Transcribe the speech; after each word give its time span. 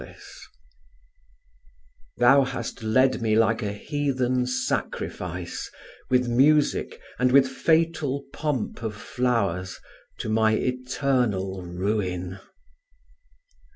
CHAPTER 0.01 0.13
X 0.17 0.47
Thou 2.17 2.43
hast 2.43 2.81
led 2.81 3.21
me 3.21 3.35
like 3.37 3.61
an 3.61 3.75
heathen 3.75 4.47
sacrifice, 4.47 5.69
With 6.09 6.27
music 6.27 6.99
and 7.19 7.31
with 7.31 7.47
fatal 7.47 8.23
pomp 8.33 8.81
of 8.81 8.95
flowers, 8.95 9.77
To 10.21 10.29
my 10.29 10.53
eternal 10.55 11.61
ruin. 11.61 12.39